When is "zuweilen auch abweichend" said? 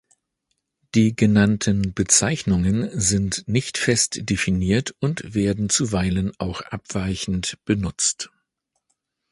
5.69-7.59